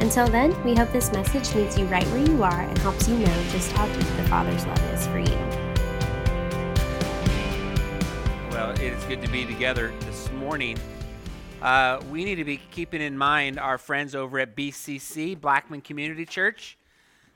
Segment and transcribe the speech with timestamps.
[0.00, 3.16] Until then, we hope this message meets you right where you are and helps you
[3.16, 5.38] know just how deep the Father's love is for you.
[8.50, 10.78] Well, it is good to be together this morning.
[11.62, 16.26] Uh, we need to be keeping in mind our friends over at BCC, Blackman Community
[16.26, 16.76] Church.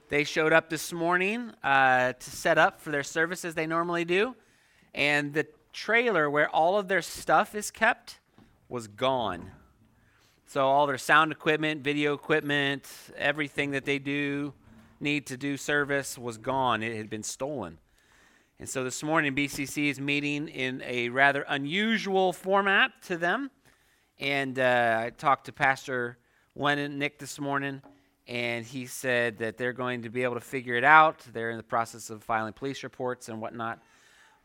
[0.09, 4.35] They showed up this morning uh, to set up for their services they normally do,
[4.95, 8.19] and the trailer where all of their stuff is kept
[8.69, 9.53] was gone.
[10.51, 14.55] So all their sound equipment, video equipment, everything that they do
[14.99, 16.83] need to do service was gone.
[16.83, 17.77] It had been stolen.
[18.59, 23.51] And so this morning, BCC is meeting in a rather unusual format to them.
[24.19, 26.17] And uh, I talked to Pastor
[26.57, 27.83] Lennon Nick this morning,
[28.27, 31.27] and he said that they're going to be able to figure it out.
[31.31, 33.83] They're in the process of filing police reports and whatnot.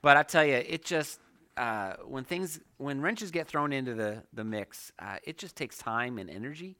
[0.02, 1.22] But I tell you, it just
[1.58, 5.78] uh, when things when wrenches get thrown into the the mix, uh, it just takes
[5.78, 6.78] time and energy.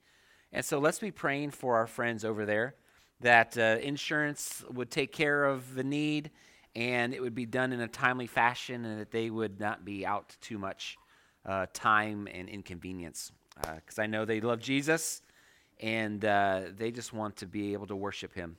[0.52, 2.74] And so let's be praying for our friends over there
[3.20, 6.30] that uh, insurance would take care of the need
[6.76, 10.04] and it would be done in a timely fashion and that they would not be
[10.04, 10.96] out too much
[11.46, 13.32] uh, time and inconvenience.
[13.56, 15.22] Because uh, I know they love Jesus
[15.80, 18.56] and uh, they just want to be able to worship him.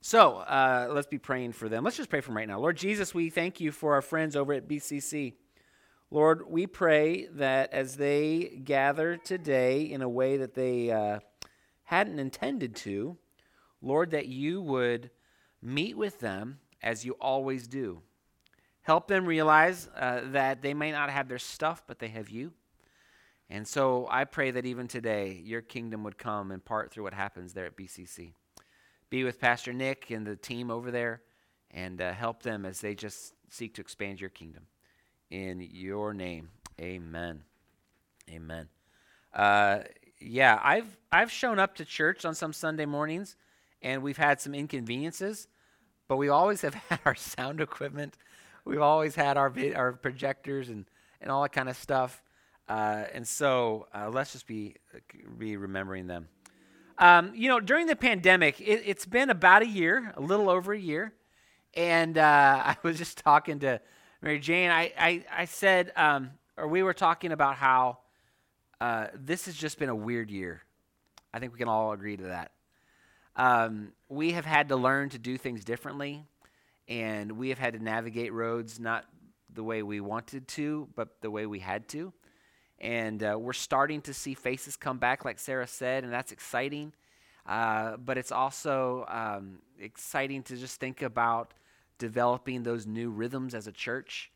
[0.00, 0.44] So
[0.92, 1.84] let's be praying for them.
[1.84, 2.58] Let's just pray for them right now.
[2.58, 5.34] Lord Jesus, we thank you for our friends over at BCC.
[6.12, 11.20] Lord, we pray that as they gather today in a way that they uh,
[11.84, 13.16] hadn't intended to,
[13.80, 15.08] Lord, that you would
[15.62, 18.02] meet with them as you always do.
[18.82, 22.52] Help them realize uh, that they may not have their stuff, but they have you.
[23.48, 27.14] And so I pray that even today, your kingdom would come and part through what
[27.14, 28.34] happens there at BCC.
[29.08, 31.22] Be with Pastor Nick and the team over there
[31.70, 34.66] and uh, help them as they just seek to expand your kingdom
[35.32, 36.50] in your name.
[36.78, 37.42] Amen.
[38.30, 38.68] Amen.
[39.34, 39.78] Uh,
[40.20, 43.36] yeah, I've I've shown up to church on some Sunday mornings,
[43.80, 45.48] and we've had some inconveniences,
[46.06, 48.18] but we always have had our sound equipment.
[48.64, 50.84] We've always had our our projectors and
[51.20, 52.22] and all that kind of stuff.
[52.68, 54.76] Uh, and so uh, let's just be
[55.38, 56.28] be remembering them.
[56.98, 60.74] Um, you know, during the pandemic, it, has been about a year, a little over
[60.74, 61.14] a year,
[61.72, 63.80] and uh, I was just talking to
[64.22, 67.98] Mary Jane, I, I, I said, um, or we were talking about how
[68.80, 70.62] uh, this has just been a weird year.
[71.34, 72.52] I think we can all agree to that.
[73.34, 76.22] Um, we have had to learn to do things differently,
[76.86, 79.06] and we have had to navigate roads not
[79.52, 82.12] the way we wanted to, but the way we had to.
[82.78, 86.92] And uh, we're starting to see faces come back, like Sarah said, and that's exciting.
[87.44, 91.54] Uh, but it's also um, exciting to just think about
[92.02, 94.32] developing those new rhythms as a church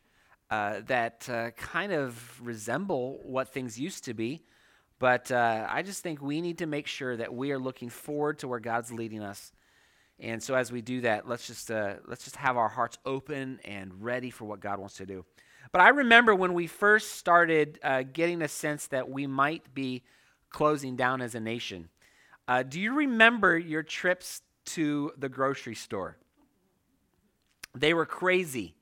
[0.49, 4.41] uh, that uh, kind of resemble what things used to be.
[4.99, 8.39] But uh, I just think we need to make sure that we are looking forward
[8.39, 9.51] to where God's leading us.
[10.17, 13.59] And so as we do that, let's just uh, let's just have our hearts open
[13.65, 15.25] and ready for what God wants to do.
[15.73, 20.03] But I remember when we first started uh, getting a sense that we might be
[20.49, 21.89] closing down as a nation.
[22.47, 26.17] Uh, do you remember your trips to the grocery store?
[27.75, 28.75] They were crazy.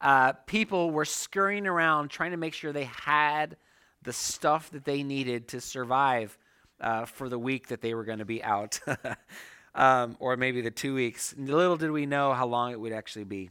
[0.00, 3.56] Uh, people were scurrying around trying to make sure they had
[4.02, 6.38] the stuff that they needed to survive
[6.80, 8.80] uh, for the week that they were going to be out,
[9.74, 11.34] um, or maybe the two weeks.
[11.36, 13.50] Little did we know how long it would actually be.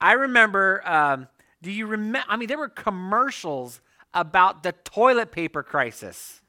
[0.00, 0.86] I remember.
[0.86, 1.28] Um,
[1.62, 2.26] do you remember?
[2.28, 3.80] I mean, there were commercials
[4.12, 6.42] about the toilet paper crisis.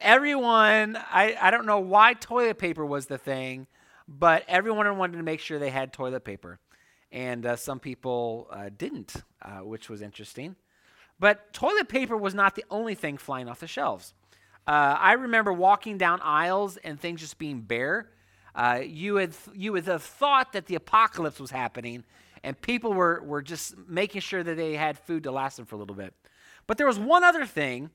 [0.00, 3.66] Everyone, I, I don't know why toilet paper was the thing,
[4.06, 6.58] but everyone wanted to make sure they had toilet paper
[7.12, 10.56] and uh, some people uh, didn't, uh, which was interesting.
[11.20, 14.14] But toilet paper was not the only thing flying off the shelves.
[14.66, 18.08] Uh, I remember walking down aisles and things just being bare.
[18.54, 22.04] Uh, you, had th- you would have thought that the apocalypse was happening,
[22.42, 25.76] and people were, were just making sure that they had food to last them for
[25.76, 26.14] a little bit.
[26.66, 27.90] But there was one other thing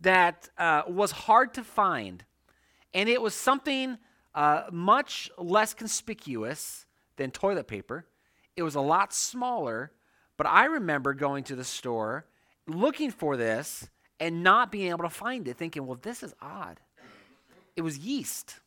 [0.00, 2.24] that uh, was hard to find,
[2.94, 3.98] and it was something
[4.70, 6.86] much less conspicuous
[7.16, 8.06] than toilet paper
[8.56, 9.92] it was a lot smaller,
[10.36, 12.26] but I remember going to the store
[12.66, 13.88] looking for this
[14.20, 16.80] and not being able to find it, thinking, well, this is odd.
[17.76, 18.60] It was yeast.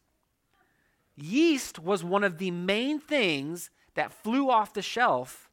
[1.16, 5.50] Yeast was one of the main things that flew off the shelf,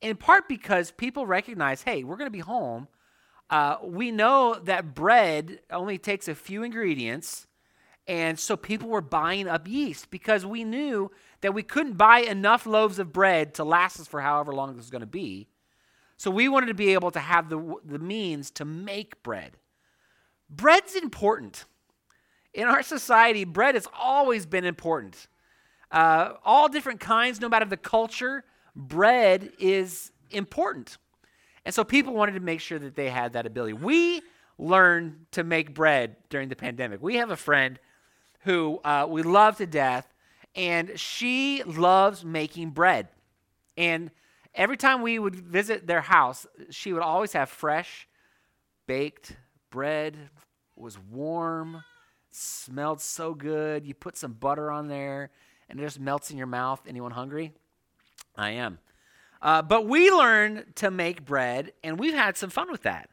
[0.00, 2.88] in part because people recognize hey, we're going to be home.
[3.48, 7.46] Uh, we know that bread only takes a few ingredients.
[8.08, 11.10] And so people were buying up yeast because we knew
[11.40, 14.76] that we couldn't buy enough loaves of bread to last us for however long this
[14.76, 15.48] was going to be.
[16.16, 19.56] So we wanted to be able to have the, the means to make bread.
[20.48, 21.64] Bread's important.
[22.54, 25.26] In our society, bread has always been important.
[25.90, 28.44] Uh, all different kinds, no matter the culture,
[28.74, 30.96] bread is important.
[31.64, 33.74] And so people wanted to make sure that they had that ability.
[33.74, 34.22] We
[34.58, 37.02] learned to make bread during the pandemic.
[37.02, 37.78] We have a friend
[38.46, 40.14] who uh, we love to death,
[40.54, 43.08] and she loves making bread.
[43.76, 44.10] And
[44.54, 48.08] every time we would visit their house, she would always have fresh,
[48.86, 49.36] baked
[49.70, 50.14] bread.
[50.14, 51.82] It was warm,
[52.30, 53.84] smelled so good.
[53.84, 55.30] You put some butter on there,
[55.68, 56.80] and it just melts in your mouth.
[56.86, 57.52] Anyone hungry?
[58.36, 58.78] I am.
[59.42, 63.10] Uh, but we learned to make bread, and we've had some fun with that.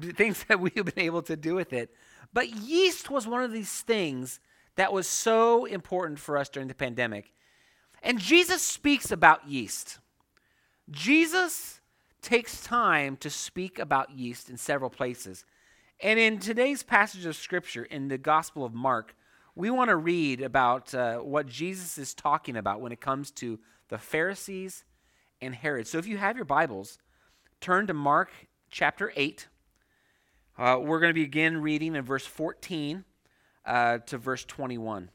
[0.00, 1.94] Things that we've been able to do with it.
[2.32, 4.40] But yeast was one of these things
[4.76, 7.32] that was so important for us during the pandemic.
[8.02, 9.98] And Jesus speaks about yeast.
[10.90, 11.80] Jesus
[12.22, 15.44] takes time to speak about yeast in several places.
[16.00, 19.16] And in today's passage of Scripture, in the Gospel of Mark,
[19.54, 23.58] we want to read about uh, what Jesus is talking about when it comes to
[23.88, 24.84] the Pharisees
[25.40, 25.86] and Herod.
[25.86, 26.98] So if you have your Bibles,
[27.60, 28.30] turn to Mark
[28.70, 29.48] chapter 8.
[30.58, 33.04] Uh, we're going to begin reading in verse 14
[33.66, 35.10] uh, to verse 21.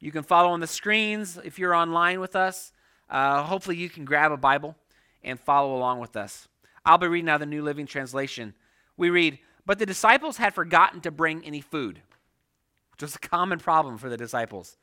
[0.00, 2.72] You can follow on the screens if you're online with us.
[3.08, 4.74] Uh, hopefully, you can grab a Bible
[5.22, 6.48] and follow along with us.
[6.84, 8.54] I'll be reading out the New Living Translation.
[8.96, 12.02] We read, But the disciples had forgotten to bring any food,
[12.92, 14.76] which was a common problem for the disciples.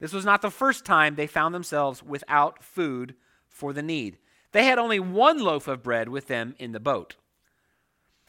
[0.00, 3.14] This was not the first time they found themselves without food
[3.48, 4.18] for the need.
[4.52, 7.16] They had only one loaf of bread with them in the boat.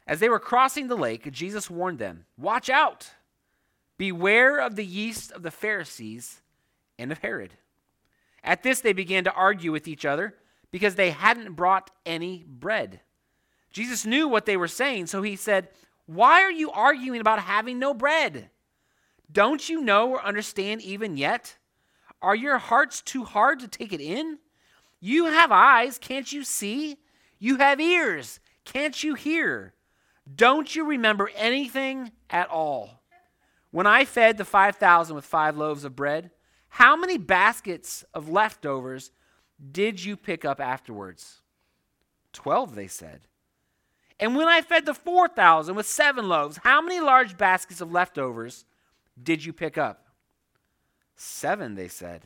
[0.07, 3.11] As they were crossing the lake, Jesus warned them Watch out!
[3.99, 6.39] Beware of the yeast of the Pharisees
[6.97, 7.55] and of Herod.
[8.45, 10.35] At this, they began to argue with each other
[10.71, 13.01] because they hadn't brought any bread.
[13.71, 15.67] Jesus knew what they were saying, so he said,
[16.05, 18.49] Why are you arguing about having no bread?
[19.29, 21.57] Don't you know or understand even yet?
[22.21, 24.39] Are your hearts too hard to take it in?
[25.01, 26.99] You have eyes, can't you see?
[27.37, 29.73] You have ears, can't you hear?
[30.33, 32.98] Don't you remember anything at all?
[33.71, 36.31] When I fed the 5,000 with five loaves of bread,
[36.69, 39.11] how many baskets of leftovers
[39.71, 41.41] did you pick up afterwards?
[42.31, 43.21] Twelve, they said.
[44.19, 48.65] And when I fed the 4,000 with seven loaves, how many large baskets of leftovers
[49.21, 50.07] did you pick up?
[51.15, 52.25] Seven, they said.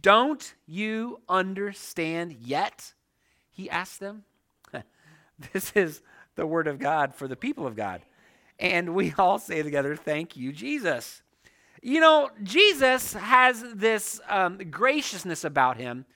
[0.00, 2.92] Don't you understand yet?
[3.50, 4.24] He asked them.
[5.52, 6.02] this is
[6.34, 8.02] the word of God for the people of God.
[8.62, 11.20] And we all say together, Thank you, Jesus.
[11.82, 16.06] You know, Jesus has this um, graciousness about him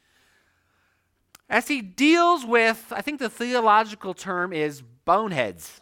[1.48, 5.80] as he deals with, I think the theological term is boneheads.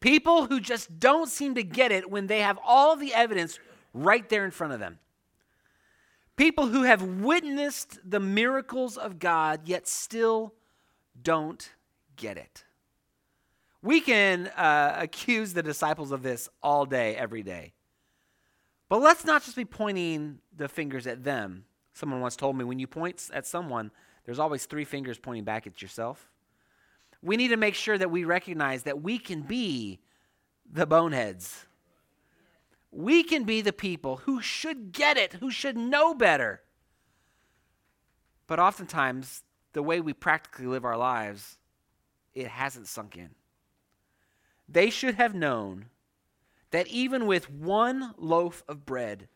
[0.00, 3.58] People who just don't seem to get it when they have all the evidence
[3.92, 4.98] right there in front of them.
[6.36, 10.54] People who have witnessed the miracles of God yet still
[11.20, 11.70] don't
[12.16, 12.64] get it.
[13.82, 17.72] We can uh, accuse the disciples of this all day, every day.
[18.88, 21.64] But let's not just be pointing the fingers at them.
[21.92, 23.90] Someone once told me when you point at someone,
[24.24, 26.28] there's always three fingers pointing back at yourself.
[27.22, 30.00] We need to make sure that we recognize that we can be
[30.70, 31.66] the boneheads.
[32.90, 36.62] We can be the people who should get it, who should know better.
[38.46, 41.58] But oftentimes, the way we practically live our lives,
[42.34, 43.30] it hasn't sunk in.
[44.70, 45.86] They should have known
[46.70, 49.28] that even with one loaf of bread,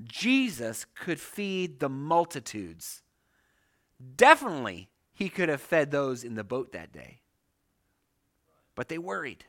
[0.00, 3.02] Jesus could feed the multitudes
[4.16, 7.20] Definitely, he could have fed those in the boat that day.
[8.74, 9.44] But they worried.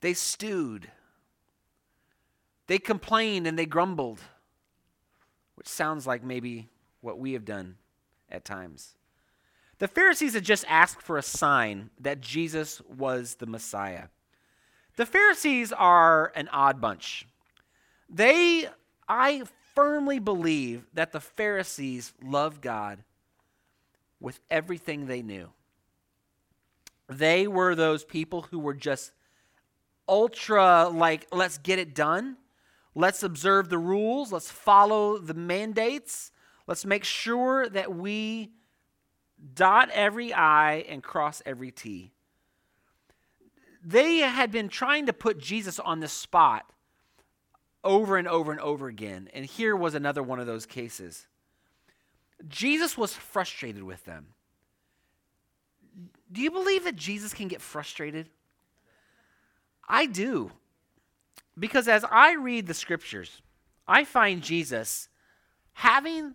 [0.00, 0.90] They stewed.
[2.66, 4.20] They complained and they grumbled,
[5.56, 7.76] which sounds like maybe what we have done
[8.30, 8.94] at times.
[9.82, 14.04] The Pharisees had just asked for a sign that Jesus was the Messiah.
[14.94, 17.26] The Pharisees are an odd bunch.
[18.08, 18.68] They,
[19.08, 19.42] I
[19.74, 23.00] firmly believe that the Pharisees loved God
[24.20, 25.48] with everything they knew.
[27.08, 29.10] They were those people who were just
[30.08, 32.36] ultra like, let's get it done,
[32.94, 34.30] Let's observe the rules.
[34.30, 36.30] Let's follow the mandates.
[36.66, 38.50] Let's make sure that we
[39.54, 42.12] dot every I and cross every T.
[43.84, 46.64] They had been trying to put Jesus on the spot
[47.82, 49.28] over and over and over again.
[49.34, 51.26] And here was another one of those cases.
[52.48, 54.28] Jesus was frustrated with them.
[56.30, 58.28] Do you believe that Jesus can get frustrated?
[59.88, 60.52] I do.
[61.58, 63.42] Because as I read the scriptures,
[63.86, 65.08] I find Jesus
[65.74, 66.34] having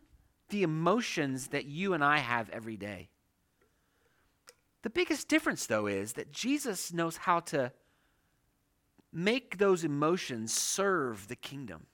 [0.50, 3.10] the emotions that you and I have every day.
[4.84, 7.72] The biggest difference, though, is that Jesus knows how to
[9.12, 11.88] make those emotions serve the kingdom.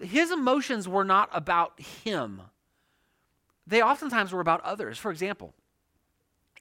[0.00, 2.42] His emotions were not about him,
[3.66, 4.98] they oftentimes were about others.
[4.98, 5.54] For example,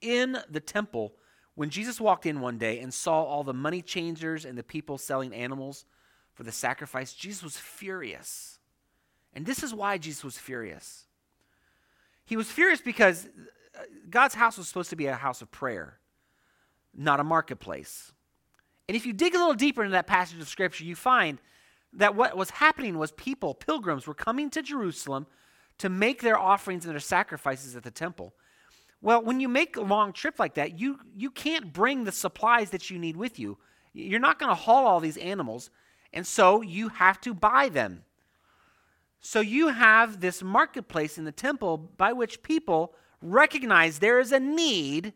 [0.02, 1.14] in the temple,
[1.54, 4.98] when Jesus walked in one day and saw all the money changers and the people
[4.98, 5.86] selling animals
[6.34, 8.55] for the sacrifice, Jesus was furious.
[9.36, 11.06] And this is why Jesus was furious.
[12.26, 13.28] He was furious because
[13.78, 16.00] uh, God's house was supposed to be a house of prayer,
[16.96, 18.14] not a marketplace.
[18.88, 21.40] And if you dig a little deeper into that passage of Scripture, you find
[21.94, 25.28] that what was happening was people, pilgrims, were coming to Jerusalem
[25.78, 28.34] to make their offerings and their sacrifices at the temple.
[29.02, 32.70] Well, when you make a long trip like that, you, you can't bring the supplies
[32.72, 33.58] that you need with you.
[33.94, 35.70] You're not going to haul all these animals,
[36.14, 38.05] and so you have to buy them.
[39.26, 44.40] So you have this marketplace in the temple by which people recognize there is a
[44.40, 45.14] need,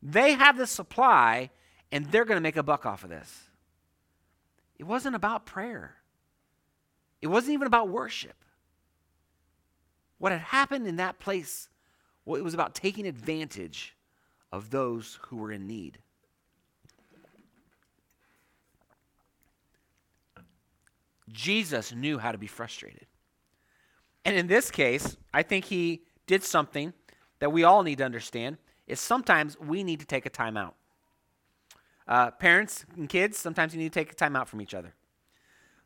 [0.00, 1.50] they have the supply,
[1.90, 3.50] and they're going to make a buck off of this.
[4.78, 5.96] It wasn't about prayer,
[7.20, 8.36] it wasn't even about worship.
[10.18, 11.68] What had happened in that place,
[12.24, 13.96] well, it was about taking advantage
[14.52, 15.98] of those who were in need.
[21.32, 23.08] Jesus knew how to be frustrated.
[24.28, 26.92] And in this case, I think he did something
[27.38, 30.74] that we all need to understand is sometimes we need to take a time out.
[32.06, 34.92] Uh, parents and kids, sometimes you need to take a time out from each other.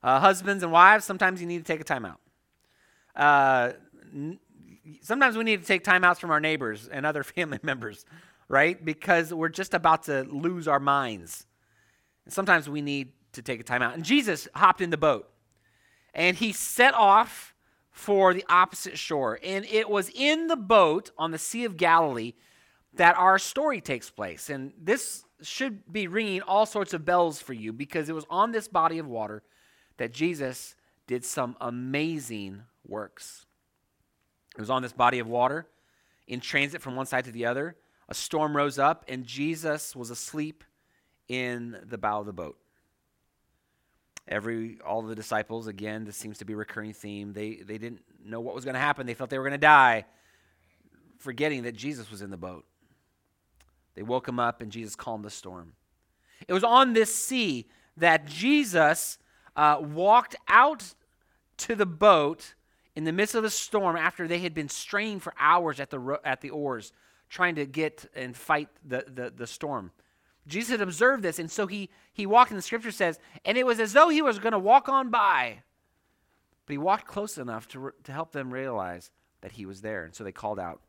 [0.02, 2.18] Uh, husbands and wives, sometimes you need to take a time out.
[3.14, 3.74] Uh,
[4.12, 4.40] n-
[5.02, 8.04] sometimes we need to take time outs from our neighbors and other family members,
[8.48, 8.84] right?
[8.84, 11.46] Because we're just about to lose our minds.
[12.24, 13.94] And sometimes we need to take a time out.
[13.94, 15.30] And Jesus hopped in the boat
[16.12, 17.51] and he set off
[17.92, 19.38] for the opposite shore.
[19.44, 22.32] And it was in the boat on the Sea of Galilee
[22.94, 24.50] that our story takes place.
[24.50, 28.52] And this should be ringing all sorts of bells for you because it was on
[28.52, 29.42] this body of water
[29.98, 30.74] that Jesus
[31.06, 33.44] did some amazing works.
[34.56, 35.66] It was on this body of water
[36.26, 37.76] in transit from one side to the other.
[38.08, 40.64] A storm rose up, and Jesus was asleep
[41.28, 42.58] in the bow of the boat.
[44.28, 47.32] Every all the disciples, again, this seems to be a recurring theme.
[47.32, 49.06] They they didn't know what was going to happen.
[49.06, 50.04] They felt they were going to die,
[51.18, 52.64] forgetting that Jesus was in the boat.
[53.94, 55.72] They woke him up, and Jesus calmed the storm.
[56.48, 59.18] It was on this sea that Jesus
[59.56, 60.94] uh, walked out
[61.58, 62.54] to the boat
[62.94, 66.20] in the midst of the storm after they had been straining for hours at the,
[66.24, 66.92] at the oars,
[67.28, 69.90] trying to get and fight the, the, the storm.
[70.46, 73.64] Jesus had observed this, and so he, he walked, and the scripture says, and it
[73.64, 75.62] was as though he was going to walk on by.
[76.66, 80.14] But he walked close enough to, to help them realize that he was there, and
[80.14, 80.80] so they called out.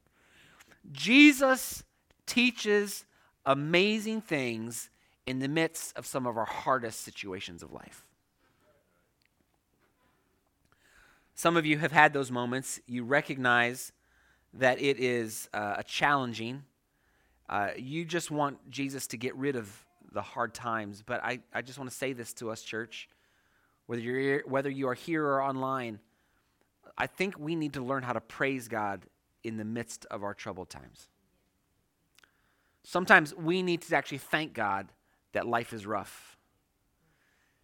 [0.92, 1.84] Jesus
[2.26, 3.06] teaches
[3.46, 4.90] amazing things
[5.26, 8.06] in the midst of some of our hardest situations of life.
[11.36, 12.80] Some of you have had those moments.
[12.86, 13.92] You recognize
[14.54, 16.64] that it is uh, a challenging.
[17.50, 19.70] Uh, you just want Jesus to get rid of
[20.12, 21.04] the hard times.
[21.06, 23.10] But I, I just want to say this to us, church.
[23.86, 26.00] Whether, you're, whether you are here or online,
[26.98, 29.06] I think we need to learn how to praise God
[29.44, 31.10] in the midst of our troubled times.
[32.84, 34.90] Sometimes we need to actually thank God
[35.34, 36.38] that life is rough.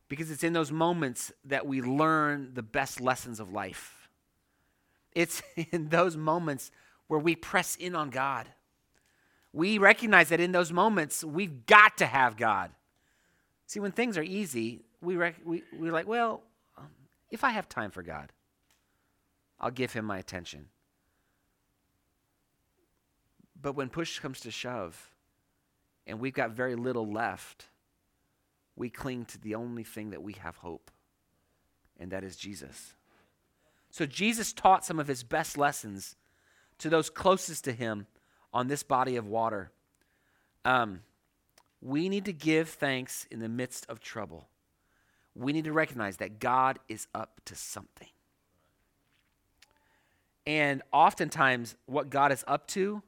[0.08, 4.10] Because it's in those moments that we learn the best lessons of life.
[5.14, 6.72] It's in those moments
[7.08, 8.48] where we press in on God.
[9.52, 12.72] We recognize that in those moments, we've got to have God.
[13.66, 16.44] See, when things are easy, we rec- we, we're like, well,
[16.78, 16.88] um,
[17.32, 18.32] if I have time for God,
[19.60, 20.68] I'll give him my attention.
[23.62, 25.10] But when push comes to shove
[26.08, 27.66] and we've got very little left,
[28.76, 30.90] we cling to the only thing that we have hope,
[32.00, 32.94] and that is Jesus.
[33.90, 36.16] So Jesus taught some of his best lessons
[36.78, 38.08] to those closest to him
[38.54, 39.72] on this body of water.
[40.66, 41.02] Um,
[41.82, 44.48] we need to give thanks in the midst of trouble.
[45.36, 48.10] we need to recognize that God is up to something.
[50.46, 53.04] And oftentimes, what God is up to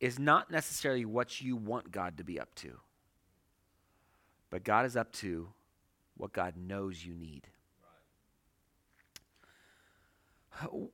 [0.00, 2.78] is not necessarily what you want God to be up to,
[4.50, 5.48] but God is up to
[6.16, 7.48] what God knows you need.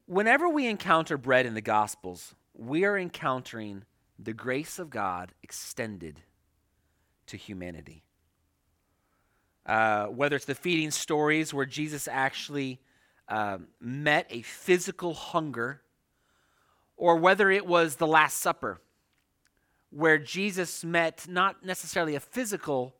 [0.07, 3.85] Whenever we encounter bread in the Gospels, we are encountering
[4.19, 6.21] the grace of God extended
[7.26, 8.02] to humanity.
[9.64, 12.79] Uh, whether it's the feeding stories where Jesus actually
[13.29, 15.81] uh, met a physical hunger,
[16.99, 18.83] or whether it was the Last Supper,
[19.88, 22.95] where Jesus met not necessarily a physical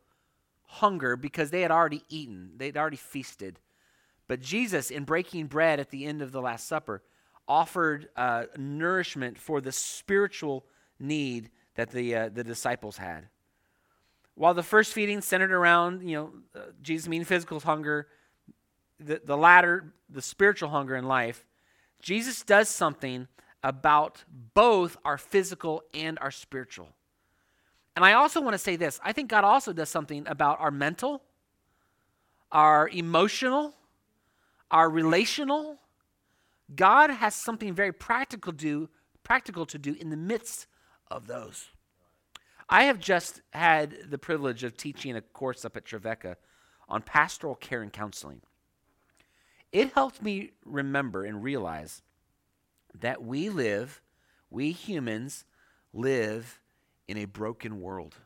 [0.65, 3.59] hunger because they had already eaten, they'd already feasted.
[4.27, 7.03] But Jesus, in breaking bread at the end of the Last Supper,
[7.51, 10.65] offered uh, nourishment for the spiritual
[11.01, 13.27] need that the, uh, the disciples had.
[14.37, 18.07] While the first feeding centered around, you know, uh, Jesus meeting physical hunger,
[19.01, 21.45] the, the latter, the spiritual hunger in life,
[22.01, 23.27] Jesus does something
[23.65, 24.23] about
[24.55, 26.89] both our physical and our spiritual.
[27.97, 30.71] And I also want to say this I think God also does something about our
[30.71, 31.21] mental,
[32.53, 33.75] our emotional,
[34.71, 35.80] our relational.
[36.75, 38.89] God has something very practical do
[39.23, 40.67] practical to do in the midst
[41.11, 41.69] of those.
[42.69, 46.37] I have just had the privilege of teaching a course up at Trevecca
[46.89, 48.41] on pastoral care and counseling.
[49.73, 52.03] It helped me remember and realize
[52.99, 54.01] that we live,
[54.51, 55.45] we humans
[55.93, 56.61] live
[57.07, 58.17] in a broken world.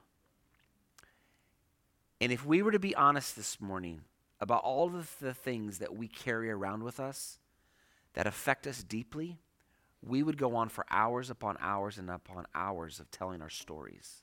[2.20, 4.02] And if we were to be honest this morning
[4.40, 7.38] about all of the things that we carry around with us
[8.14, 9.38] that affect us deeply,
[10.02, 14.22] we would go on for hours upon hours and upon hours of telling our stories.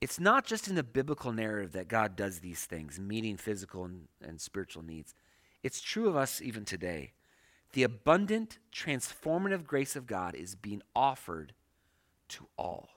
[0.00, 4.08] It's not just in the biblical narrative that God does these things, meeting physical and,
[4.22, 5.14] and spiritual needs.
[5.62, 7.12] It's true of us even today.
[7.72, 11.52] The abundant, transformative grace of God is being offered
[12.28, 12.88] to all.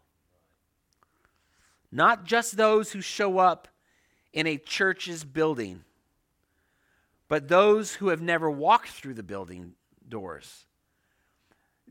[1.92, 3.68] Not just those who show up
[4.32, 5.84] in a church's building,
[7.34, 9.74] but those who have never walked through the building
[10.08, 10.68] doors.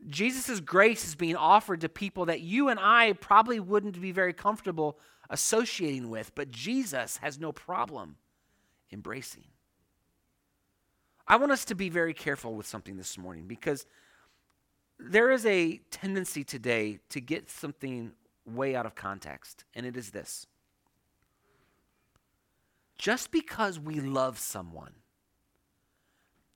[0.09, 4.33] Jesus' grace is being offered to people that you and I probably wouldn't be very
[4.33, 5.01] comfortable
[5.31, 8.19] associating with, but Jesus has no problem
[8.93, 9.43] embracing.
[11.27, 13.85] I want us to be very careful with something this morning because
[15.01, 18.13] there is a tendency today to get something
[18.47, 20.47] way out of context, and it is this.
[22.97, 24.93] Just because we love someone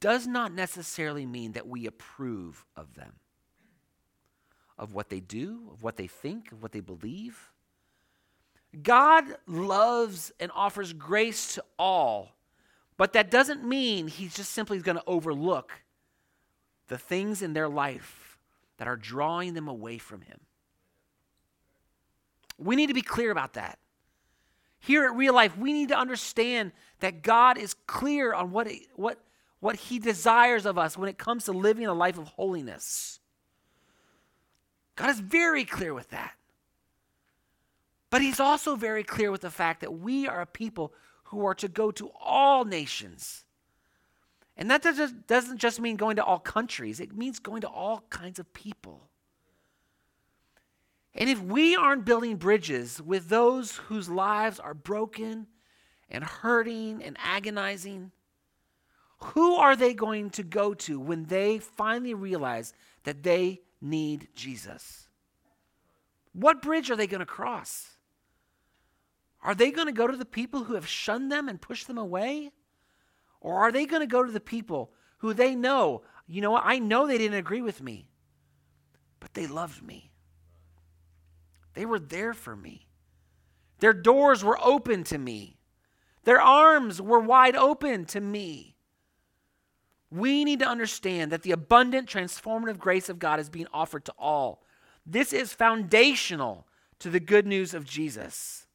[0.07, 3.14] does not necessarily mean that we approve of them,
[4.79, 7.51] of what they do, of what they think, of what they believe.
[8.83, 12.37] God loves and offers grace to all
[12.97, 15.73] but that doesn't mean he's just simply going to overlook
[16.88, 18.38] the things in their life
[18.79, 20.40] that are drawing them away from him.
[22.59, 23.79] We need to be clear about that.
[24.79, 29.21] Here at Real Life, we need to understand that God is clear on what, what,
[29.66, 33.18] what he desires of us when it comes to living a life of holiness.
[34.94, 36.35] God is very clear with that.
[38.09, 41.55] But he's also very clear with the fact that we are a people who are
[41.57, 43.44] to go to all nations.
[44.57, 44.85] And that
[45.26, 49.11] doesn't just mean going to all countries, it means going to all kinds of people.
[51.12, 55.48] And if we aren't building bridges with those whose lives are broken
[56.09, 58.12] and hurting and agonizing,
[59.18, 62.72] who are they going to go to when they finally realize
[63.05, 65.09] that they need Jesus?
[66.33, 67.96] What bridge are they going to cross?
[69.42, 71.98] Are they going to go to the people who have shunned them and pushed them
[71.98, 72.50] away?
[73.40, 76.64] Or are they going to go to the people who they know, you know what,
[76.66, 78.09] I know they didn't agree with me,
[79.20, 80.11] but they loved me.
[81.74, 82.88] They were there for me.
[83.79, 85.59] Their doors were open to me.
[86.24, 88.75] Their arms were wide open to me.
[90.11, 94.14] We need to understand that the abundant, transformative grace of God is being offered to
[94.19, 94.62] all.
[95.05, 96.66] This is foundational
[97.01, 98.66] to the good news of Jesus.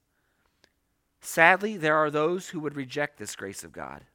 [1.22, 4.06] Sadly, there are those who would reject this grace of God,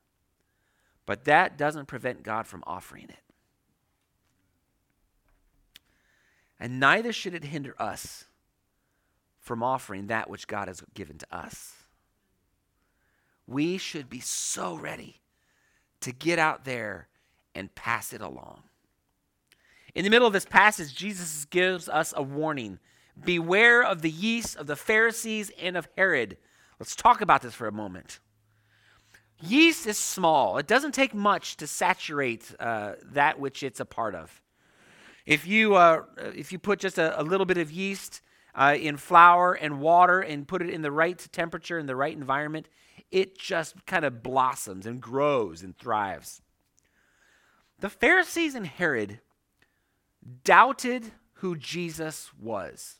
[1.06, 3.22] but that doesn't prevent God from offering it.
[6.58, 8.24] And neither should it hinder us
[9.38, 11.74] from offering that which God has given to us.
[13.46, 15.20] We should be so ready
[16.00, 17.08] to get out there
[17.54, 18.62] and pass it along.
[19.94, 22.78] In the middle of this passage, Jesus gives us a warning
[23.24, 26.36] Beware of the yeast of the Pharisees and of Herod
[26.78, 28.20] Let's talk about this for a moment.
[29.40, 34.14] Yeast is small, it doesn't take much to saturate uh, that which it's a part
[34.14, 34.40] of.
[35.26, 36.02] If you, uh,
[36.34, 38.20] if you put just a, a little bit of yeast
[38.54, 42.16] uh, in flour and water and put it in the right temperature in the right
[42.16, 42.68] environment,
[43.10, 46.42] it just kind of blossoms and grows and thrives.
[47.78, 49.20] The Pharisees and Herod
[50.44, 52.96] doubted who Jesus was.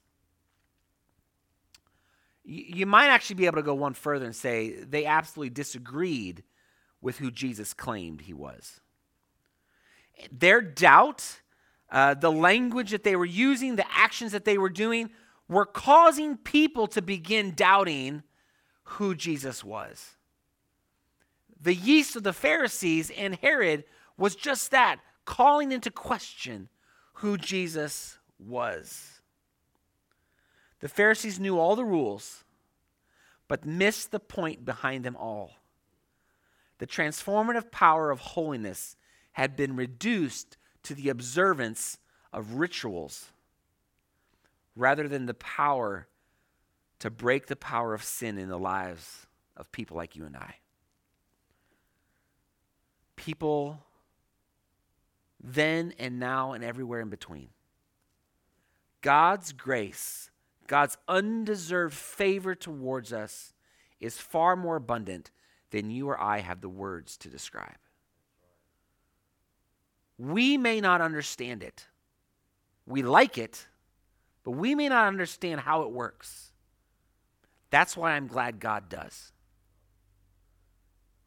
[2.45, 6.45] You might actually be able to go one further and say they absolutely disagreed
[7.01, 8.81] with who Jesus claimed he was.
[10.31, 11.41] Their doubt,
[11.91, 15.11] uh, the language that they were using, the actions that they were doing,
[15.49, 18.23] were causing people to begin doubting
[18.87, 20.17] who Jesus was.
[21.61, 23.85] The yeast of the Pharisees and Herod
[24.17, 26.69] was just that, calling into question
[27.15, 29.21] who Jesus was.
[30.81, 32.45] The Pharisees knew all the rules,
[33.49, 35.53] but missed the point behind them all.
[36.79, 38.97] The transformative power of holiness
[39.33, 41.99] had been reduced to the observance
[42.33, 43.33] of rituals
[44.77, 46.07] rather than the power
[46.99, 50.57] to break the power of sin in the lives of people like you and I.
[53.17, 53.83] People
[55.43, 57.49] then and now and everywhere in between.
[59.03, 60.31] God's grace,
[60.67, 63.53] God's undeserved favor towards us
[64.01, 65.31] is far more abundant
[65.71, 67.77] than you or I have the words to describe.
[70.19, 71.87] We may not understand it.
[72.87, 73.67] We like it,
[74.45, 76.53] but we may not understand how it works.
[77.77, 79.33] That's why I'm glad God does.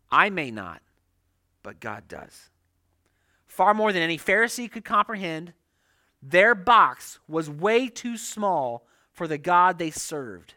[0.09, 0.81] I may not,
[1.61, 2.49] but God does.
[3.45, 5.53] Far more than any Pharisee could comprehend,
[6.23, 10.55] their box was way too small for the God they served.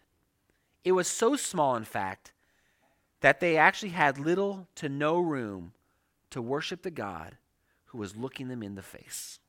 [0.83, 2.33] It was so small, in fact,
[3.21, 5.75] that they actually had little to no room
[6.31, 7.37] to worship the God
[7.89, 9.41] who was looking them in the face.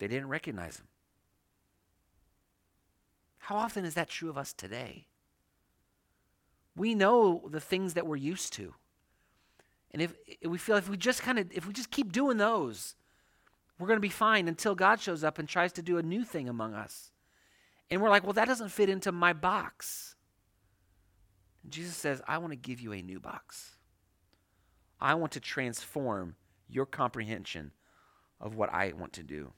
[0.00, 0.88] They didn't recognize him.
[3.48, 5.06] How often is that true of us today?
[6.76, 8.74] We know the things that we're used to.
[9.90, 12.36] And if, if we feel if we just kind of if we just keep doing
[12.36, 12.94] those,
[13.78, 16.24] we're going to be fine until God shows up and tries to do a new
[16.24, 17.10] thing among us.
[17.90, 20.14] And we're like, well, that doesn't fit into my box.
[21.62, 23.76] And Jesus says, I want to give you a new box.
[25.00, 26.36] I want to transform
[26.68, 27.72] your comprehension
[28.42, 29.52] of what I want to do.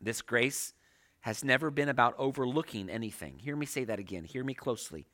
[0.00, 0.74] This grace
[1.24, 3.38] has never been about overlooking anything.
[3.38, 4.24] Hear me say that again.
[4.24, 5.06] Hear me closely.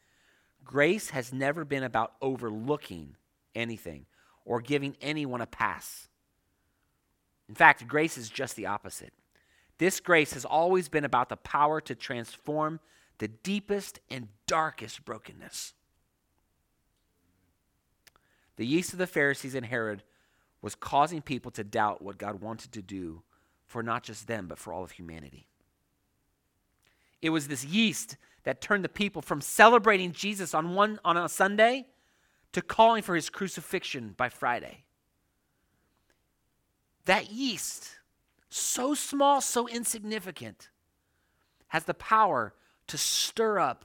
[0.65, 3.15] Grace has never been about overlooking
[3.55, 4.07] anything
[4.45, 6.09] or giving anyone a pass.
[7.49, 9.13] In fact, grace is just the opposite.
[9.79, 12.81] This grace has always been about the power to transform
[13.19, 15.75] the deepest and darkest brokenness.
[18.57, 20.03] The yeast of the Pharisees and Herod
[20.61, 23.23] was causing people to doubt what God wanted to do
[23.65, 25.47] for not just them, but for all of humanity.
[27.23, 31.29] It was this yeast that turned the people from celebrating Jesus on, one, on a
[31.29, 31.87] Sunday
[32.53, 34.85] to calling for his crucifixion by Friday.
[37.05, 37.97] That yeast,
[38.49, 40.71] so small, so insignificant,
[41.69, 42.55] has the power
[42.89, 43.85] to stir up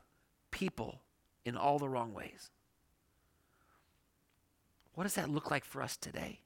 [0.51, 1.01] people
[1.43, 2.49] in all the wrong ways.
[4.95, 6.39] What does that look like for us today?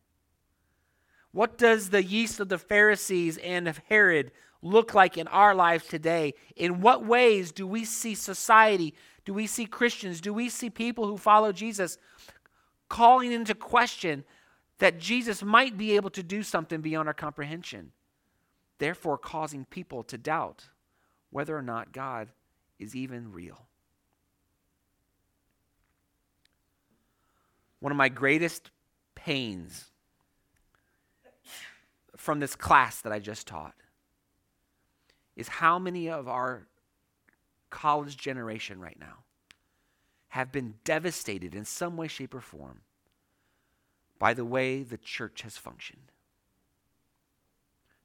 [1.32, 5.88] What does the yeast of the Pharisees and of Herod look like in our lives
[5.88, 6.34] today?
[6.56, 11.06] In what ways do we see society, do we see Christians, do we see people
[11.06, 11.98] who follow Jesus
[12.88, 14.24] calling into question
[14.80, 17.92] that Jesus might be able to do something beyond our comprehension,
[18.80, 20.70] therefore causing people to doubt
[21.30, 22.30] whether or not God
[22.80, 23.68] is even real.
[27.82, 28.72] One of my greatest
[29.16, 29.89] pains
[32.20, 33.76] from this class that I just taught
[35.38, 36.68] is how many of our
[37.70, 39.24] college generation right now
[40.28, 42.82] have been devastated in some way, shape, or form
[44.20, 46.12] by the way the church has functioned.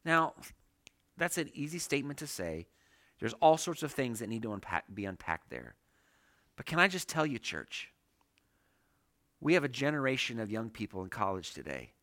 [0.04, 0.34] Now,
[1.16, 2.68] that's an easy statement to say.
[3.18, 5.74] There's all sorts of things that need to unpack, be unpacked there.
[6.54, 7.90] But can I just tell you, church,
[9.40, 11.94] we have a generation of young people in college today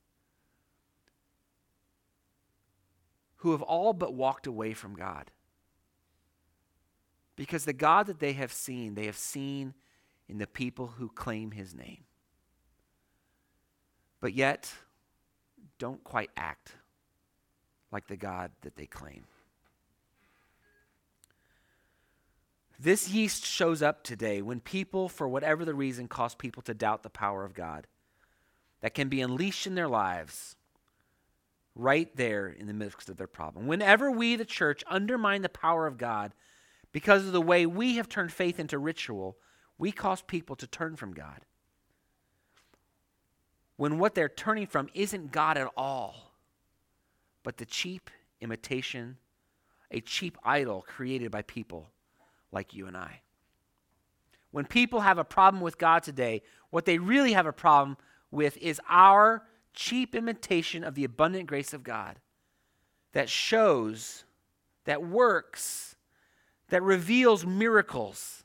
[3.41, 5.29] who have all but walked away from God.
[7.35, 9.75] Because the God that they have seen, they have seen
[10.27, 12.05] in the people who claim his name
[14.21, 14.71] but yet
[15.79, 16.75] don't quite act
[17.91, 19.25] like the God that they claim.
[22.79, 27.03] This yeast shows up today when people, for whatever the reason, cause people to doubt
[27.03, 27.85] the power of God
[28.81, 30.55] that can be unleashed in their lives
[31.75, 33.67] right there in the midst of their problem.
[33.67, 36.33] Whenever we, the church, undermine the power of God
[36.91, 39.37] because of the way we have turned faith into ritual,
[39.77, 41.45] we cause people to turn from God.
[43.77, 46.33] When what they're turning from isn't God at all,
[47.43, 49.17] but the cheap imitation,
[49.89, 51.89] a cheap idol created by people
[52.51, 53.21] like you and I.
[54.51, 57.97] When people have a problem with God today, what they really have a problem
[58.29, 62.17] with is our cheap imitation of the abundant grace of God
[63.13, 64.23] that shows,
[64.85, 65.95] that works,
[66.69, 68.43] that reveals miracles,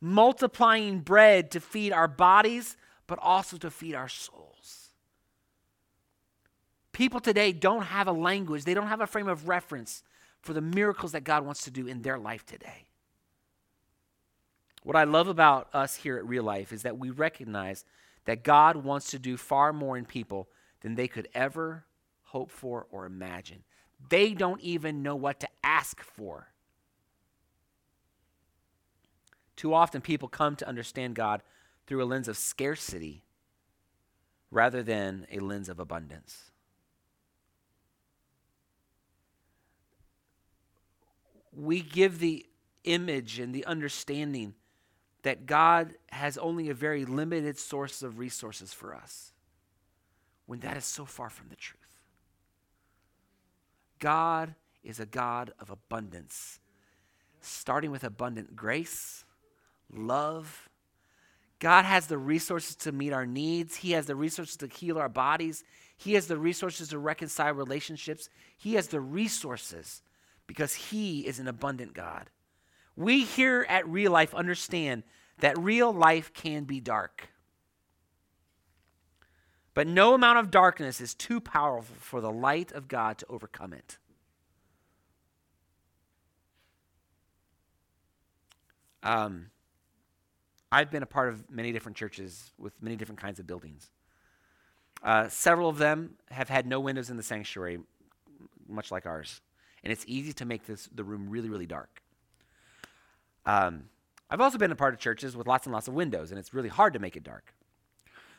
[0.00, 4.90] multiplying bread to feed our bodies, but also to feed our souls.
[6.92, 10.02] People today don't have a language, they don't have a frame of reference
[10.42, 12.86] for the miracles that God wants to do in their life today.
[14.82, 17.84] What I love about us here at Real Life is that we recognize
[18.30, 20.48] that God wants to do far more in people
[20.82, 21.84] than they could ever
[22.22, 23.64] hope for or imagine.
[24.08, 26.52] They don't even know what to ask for.
[29.56, 31.42] Too often, people come to understand God
[31.88, 33.24] through a lens of scarcity
[34.52, 36.52] rather than a lens of abundance.
[41.52, 42.46] We give the
[42.84, 44.54] image and the understanding
[45.22, 49.32] that God has only a very limited source of resources for us
[50.46, 51.80] when that is so far from the truth.
[53.98, 56.58] God is a God of abundance,
[57.40, 59.24] starting with abundant grace,
[59.92, 60.68] love.
[61.58, 63.76] God has the resources to meet our needs.
[63.76, 65.62] He has the resources to heal our bodies.
[65.96, 68.30] He has the resources to reconcile relationships.
[68.56, 70.02] He has the resources
[70.46, 72.30] because He is an abundant God.
[72.96, 75.04] We here at Real Life understand
[75.38, 77.28] that real life can be dark.
[79.74, 83.72] But no amount of darkness is too powerful for the light of God to overcome
[83.72, 83.98] it.
[89.02, 89.46] Um,
[90.70, 93.90] I've been a part of many different churches with many different kinds of buildings.
[95.02, 97.78] Uh, several of them have had no windows in the sanctuary,
[98.68, 99.40] much like ours.
[99.82, 102.02] And it's easy to make this, the room really, really dark.
[103.46, 103.84] Um,
[104.28, 106.54] I've also been a part of churches with lots and lots of windows, and it's
[106.54, 107.54] really hard to make it dark.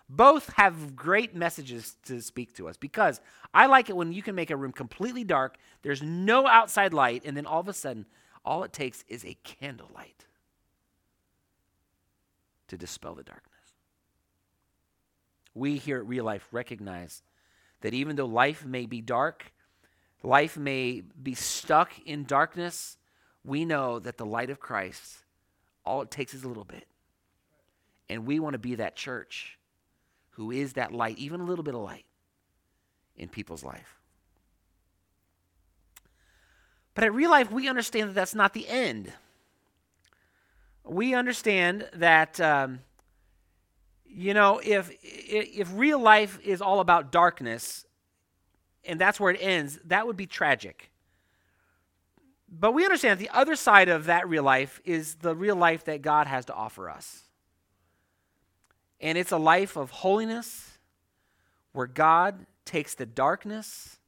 [0.07, 3.21] Both have great messages to speak to us because
[3.53, 7.23] I like it when you can make a room completely dark, there's no outside light,
[7.25, 8.05] and then all of a sudden,
[8.43, 10.25] all it takes is a candlelight
[12.67, 13.51] to dispel the darkness.
[15.53, 17.23] We here at Real Life recognize
[17.81, 19.51] that even though life may be dark,
[20.23, 22.97] life may be stuck in darkness,
[23.43, 25.17] we know that the light of Christ,
[25.85, 26.87] all it takes is a little bit.
[28.09, 29.57] And we want to be that church
[30.31, 32.05] who is that light, even a little bit of light
[33.15, 33.99] in people's life.
[36.93, 39.13] But at real life, we understand that that's not the end.
[40.83, 42.79] We understand that, um,
[44.05, 47.85] you know, if, if real life is all about darkness
[48.83, 50.90] and that's where it ends, that would be tragic.
[52.51, 55.85] But we understand that the other side of that real life is the real life
[55.85, 57.23] that God has to offer us.
[58.99, 60.77] And it's a life of holiness
[61.71, 63.99] where God takes the darkness,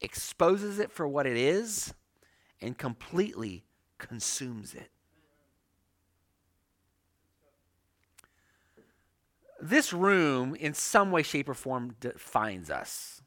[0.00, 1.92] exposes it for what it is,
[2.60, 3.64] and completely
[3.98, 4.88] consumes it.
[9.60, 13.21] This room, in some way, shape, or form, defines us.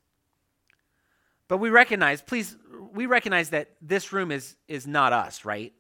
[1.48, 2.56] But we recognize, please,
[2.94, 5.74] we recognize that this room is, is not us, right?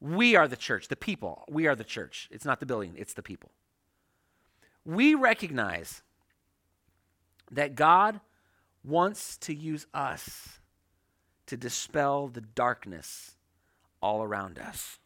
[0.00, 1.44] We are the church, the people.
[1.48, 2.28] We are the church.
[2.30, 3.50] It's not the building, it's the people.
[4.84, 6.02] We recognize
[7.50, 8.20] that God
[8.84, 10.60] wants to use us
[11.46, 13.36] to dispel the darkness
[14.00, 14.98] all around us.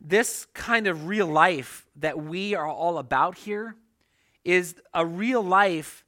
[0.00, 3.76] This kind of real life that we are all about here
[4.44, 6.04] is a real life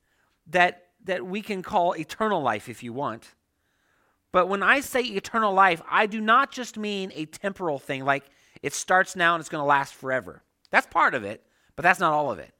[0.51, 3.35] that, that we can call eternal life if you want.
[4.33, 8.25] But when I say eternal life, I do not just mean a temporal thing, like
[8.63, 10.43] it starts now and it's going to last forever.
[10.71, 11.43] That's part of it,
[11.75, 12.53] but that's not all of it.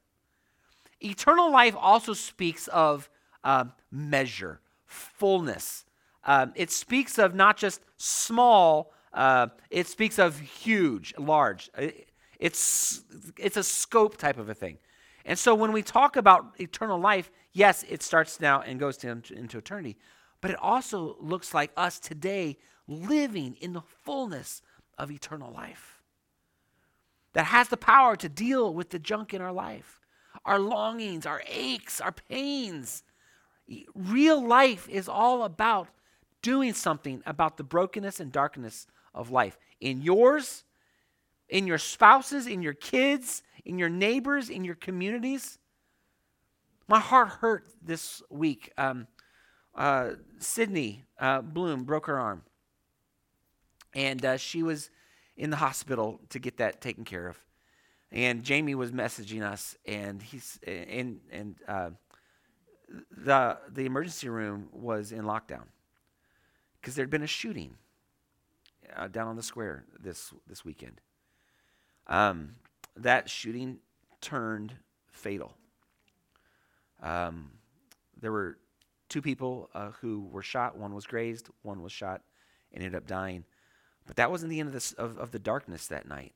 [1.01, 3.09] Eternal life also speaks of
[3.45, 5.85] uh, measure, fullness.
[6.25, 11.71] Um, it speaks of not just small, uh, it speaks of huge, large.
[12.39, 13.03] It's,
[13.39, 14.79] it's a scope type of a thing.
[15.25, 19.09] And so when we talk about eternal life, yes, it starts now and goes to,
[19.09, 19.97] into eternity.
[20.41, 22.57] But it also looks like us today
[22.89, 24.63] living in the fullness
[24.99, 26.03] of eternal life.
[27.33, 30.01] That has the power to deal with the junk in our life,
[30.45, 33.05] our longings, our aches, our pains.
[33.95, 35.89] Real life is all about
[36.43, 40.65] doing something about the brokenness and darkness of life in yours,
[41.49, 45.59] in your spouses, in your kids, in your neighbors, in your communities.
[46.89, 48.73] My heart hurt this week.
[48.77, 49.07] Um,
[49.75, 52.43] uh, Sydney uh, Bloom broke her arm,
[53.95, 54.91] and uh, she was
[55.37, 57.39] in the hospital to get that taken care of.
[58.13, 61.91] And Jamie was messaging us, and he's and and uh,
[63.17, 65.67] the the emergency room was in lockdown
[66.81, 67.77] because there'd been a shooting
[68.97, 71.01] uh, down on the square this this weekend.
[72.07, 72.57] Um,
[72.97, 73.79] that shooting
[74.21, 74.75] turned
[75.11, 75.55] fatal.
[77.03, 77.53] Um,
[78.21, 78.59] there were
[79.09, 80.77] two people uh, who were shot.
[80.77, 81.49] One was grazed.
[81.63, 82.23] One was shot
[82.73, 83.45] and ended up dying.
[84.07, 86.33] But that wasn't the end of, this, of, of the darkness that night.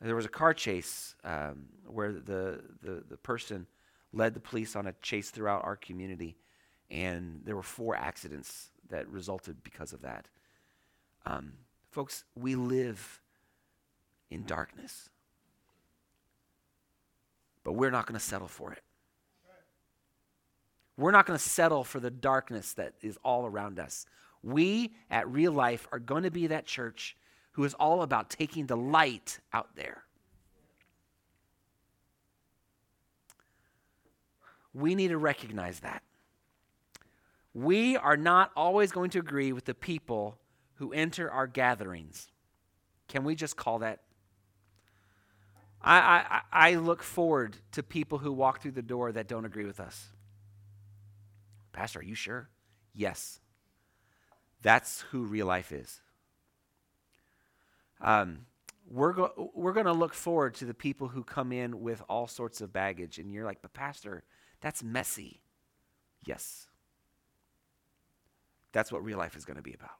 [0.00, 3.66] There was a car chase um, where the, the, the person
[4.12, 6.36] led the police on a chase throughout our community,
[6.90, 10.26] and there were four accidents that resulted because of that.
[11.24, 11.52] Um,
[11.90, 13.20] folks, we live
[14.30, 15.08] in darkness,
[17.64, 18.82] but we're not going to settle for it.
[20.96, 24.06] We're not going to settle for the darkness that is all around us.
[24.42, 27.16] We at Real Life are going to be that church
[27.52, 30.04] who is all about taking the light out there.
[34.74, 36.02] We need to recognize that.
[37.54, 40.38] We are not always going to agree with the people
[40.76, 42.28] who enter our gatherings.
[43.08, 44.00] Can we just call that?
[45.84, 49.64] I, I, I look forward to people who walk through the door that don't agree
[49.64, 50.08] with us.
[51.72, 52.48] Pastor, are you sure?
[52.94, 53.40] Yes.
[54.62, 56.00] That's who real life is.
[58.00, 58.46] Um,
[58.88, 62.26] we're, go- we're going to look forward to the people who come in with all
[62.26, 64.22] sorts of baggage, and you're like, but Pastor,
[64.60, 65.40] that's messy.
[66.24, 66.66] Yes.
[68.72, 69.90] That's what real life is going to be about.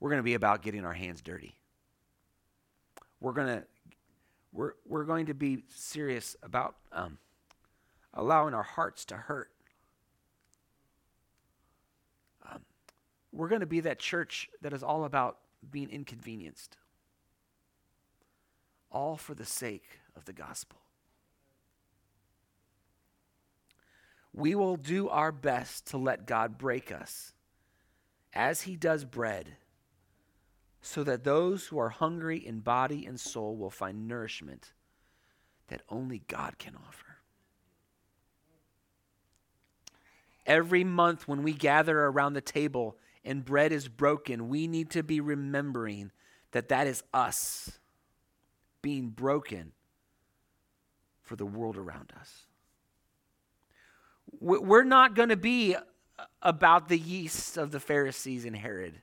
[0.00, 1.56] We're going to be about getting our hands dirty.
[3.20, 3.64] We're going to
[4.56, 7.18] we're, we're going to be serious about um,
[8.14, 9.50] allowing our hearts to hurt.
[13.32, 15.36] We're going to be that church that is all about
[15.70, 16.78] being inconvenienced,
[18.90, 20.78] all for the sake of the gospel.
[24.32, 27.34] We will do our best to let God break us
[28.32, 29.56] as He does bread,
[30.86, 34.72] so that those who are hungry in body and soul will find nourishment
[35.66, 37.16] that only God can offer.
[40.46, 45.02] Every month, when we gather around the table, and bread is broken, we need to
[45.02, 46.12] be remembering
[46.52, 47.80] that that is us
[48.80, 49.72] being broken
[51.20, 52.46] for the world around us.
[54.38, 55.74] We're not going to be
[56.42, 59.02] about the yeast of the Pharisees and Herod.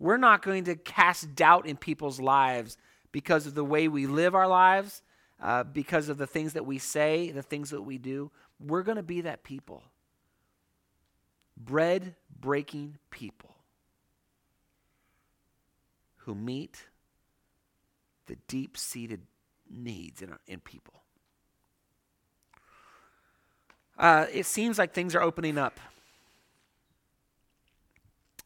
[0.00, 2.76] We're not going to cast doubt in people's lives
[3.12, 5.02] because of the way we live our lives,
[5.40, 8.30] uh, because of the things that we say, the things that we do.
[8.58, 9.84] We're going to be that people
[11.56, 13.54] bread breaking people
[16.16, 16.86] who meet
[18.26, 19.20] the deep seated
[19.70, 20.94] needs in, in people.
[23.98, 25.78] Uh, it seems like things are opening up.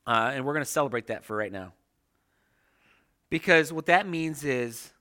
[0.07, 1.73] Uh, and we're going to celebrate that for right now.
[3.31, 4.93] Because what that means is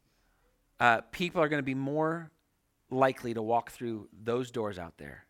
[0.79, 2.31] uh, people are going to be more
[2.89, 5.25] likely to walk through those doors out there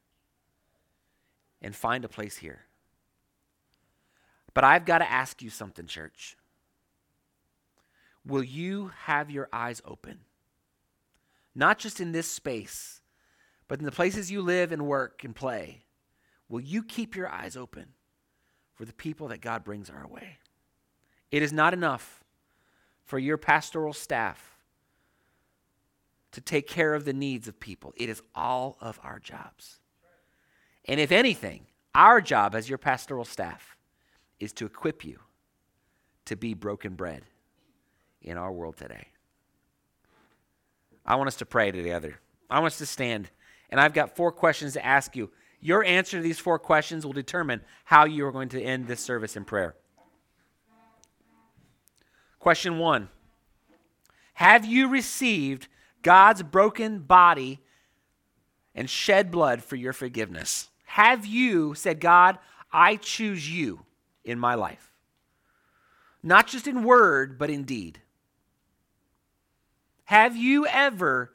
[1.61, 2.61] and find a place here.
[4.53, 6.37] But I've got to ask you something, church.
[8.25, 10.19] Will you have your eyes open?
[11.55, 13.01] Not just in this space,
[13.67, 15.83] but in the places you live and work and play.
[16.47, 17.87] Will you keep your eyes open
[18.83, 20.39] for the people that God brings our way?
[21.31, 22.21] It is not enough
[23.05, 24.57] for your pastoral staff
[26.33, 29.79] to take care of the needs of people, it is all of our jobs.
[30.83, 31.65] And if anything,
[31.95, 33.77] our job as your pastoral staff
[34.37, 35.19] is to equip you
[36.25, 37.23] to be broken bread
[38.21, 39.07] in our world today.
[41.05, 42.19] I want us to pray together.
[42.49, 43.29] I want us to stand.
[43.69, 45.29] And I've got four questions to ask you.
[45.63, 48.99] Your answer to these four questions will determine how you are going to end this
[48.99, 49.75] service in prayer.
[52.39, 53.09] Question one
[54.35, 55.67] Have you received
[56.03, 57.61] God's broken body
[58.75, 60.69] and shed blood for your forgiveness?
[60.85, 62.37] Have you said, God,
[62.71, 63.85] I choose you?
[64.25, 64.93] in my life?
[66.23, 67.99] not just in word, but in deed?
[70.05, 71.33] Have you ever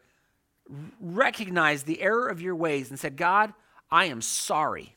[0.99, 3.53] recognized the error of your ways and said, God,
[3.91, 4.97] I am sorry?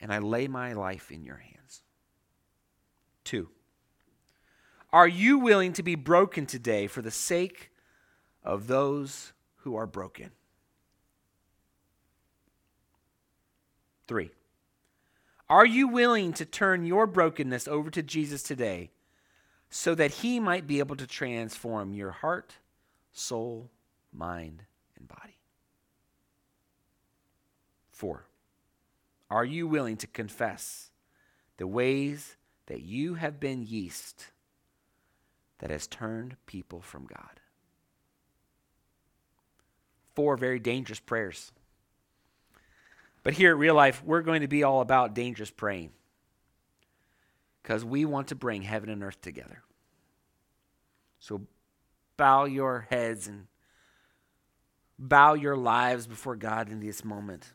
[0.00, 1.82] And I lay my life in your hands.
[3.24, 3.48] Two,
[4.92, 7.70] are you willing to be broken today for the sake
[8.44, 10.30] of those who are broken?
[14.06, 14.30] Three,
[15.48, 18.90] are you willing to turn your brokenness over to Jesus today
[19.70, 22.54] so that he might be able to transform your heart,
[23.12, 23.70] soul,
[24.12, 24.62] mind,
[25.08, 25.36] and body?
[27.90, 28.26] Four,
[29.30, 30.90] are you willing to confess
[31.56, 32.36] the ways
[32.66, 34.26] that you have been yeast
[35.58, 37.40] that has turned people from God?
[40.14, 41.52] Four very dangerous prayers.
[43.22, 45.90] But here at Real Life, we're going to be all about dangerous praying
[47.62, 49.62] because we want to bring heaven and earth together.
[51.18, 51.42] So
[52.16, 53.46] bow your heads and
[54.98, 57.52] bow your lives before God in this moment.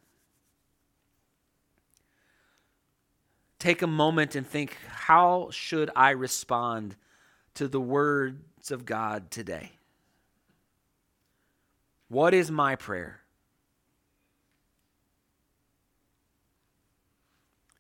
[3.60, 6.96] Take a moment and think how should I respond
[7.56, 9.72] to the words of God today?
[12.08, 13.22] What is my prayer?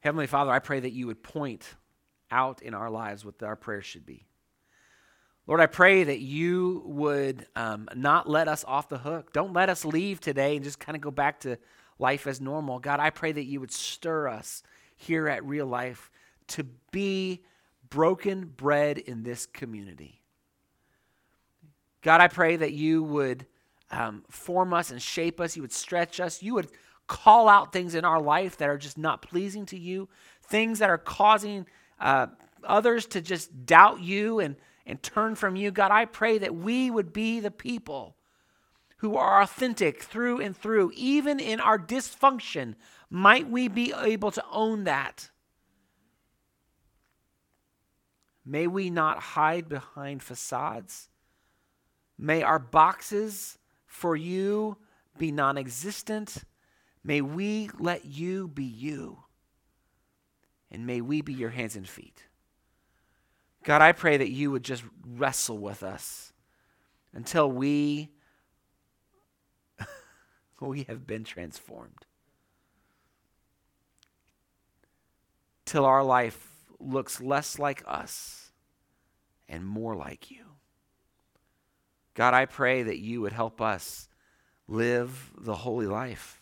[0.01, 1.76] Heavenly Father, I pray that you would point
[2.32, 4.26] out in our lives what our prayers should be.
[5.48, 9.34] Lord, I pray that you would um, not let us off the hook.
[9.34, 11.58] Don't let us leave today and just kind of go back to
[11.98, 12.80] life as normal.
[12.80, 14.62] God, I pray that you would stir us
[14.96, 16.12] here at Real Life
[16.50, 17.42] to be
[17.89, 20.22] broken bread in this community.
[22.04, 23.46] God, I pray that you would
[23.89, 25.56] um, form us and shape us.
[25.56, 26.44] You would stretch us.
[26.44, 26.70] You would
[27.08, 30.08] call out things in our life that are just not pleasing to you,
[30.44, 31.66] things that are causing
[32.00, 32.28] uh,
[32.64, 34.56] others to just doubt you and,
[34.86, 35.72] and turn from you.
[35.72, 38.16] God, I pray that we would be the people
[38.98, 42.76] who are authentic through and through, even in our dysfunction.
[43.10, 45.32] Might we be able to own that?
[48.46, 51.10] May we not hide behind facades.
[52.18, 53.58] May our boxes
[53.88, 54.78] for you
[55.18, 56.44] be non existent.
[57.04, 59.24] May we let you be you.
[60.70, 62.24] And may we be your hands and feet.
[63.64, 66.34] God, I pray that you would just wrestle with us
[67.14, 68.09] until we
[70.59, 72.05] we have been transformed.
[75.66, 76.49] Till our life
[76.80, 78.51] looks less like us
[79.47, 80.45] and more like you.
[82.14, 84.09] God, I pray that you would help us
[84.68, 86.41] live the holy life.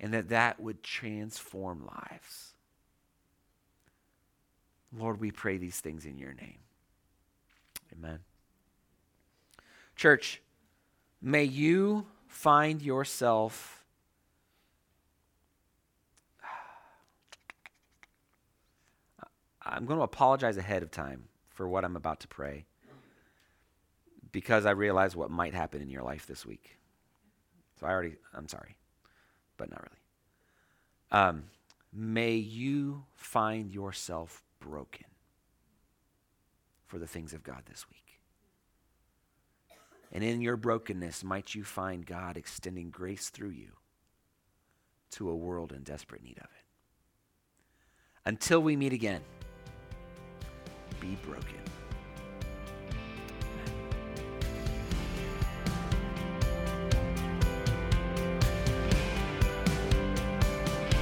[0.00, 2.54] and that that would transform lives.
[4.96, 6.58] Lord, we pray these things in your name.
[7.92, 8.18] Amen.
[9.96, 10.42] Church,
[11.20, 13.84] may you find yourself
[19.64, 22.64] I'm going to apologize ahead of time for what I'm about to pray
[24.32, 26.78] because I realize what might happen in your life this week.
[27.78, 28.76] So I already, I'm sorry
[29.60, 31.22] but not really.
[31.28, 31.44] Um,
[31.92, 35.06] may you find yourself broken
[36.86, 38.20] for the things of God this week.
[40.12, 43.72] And in your brokenness, might you find God extending grace through you
[45.12, 46.66] to a world in desperate need of it.
[48.26, 49.22] Until we meet again,
[51.00, 51.46] be broken.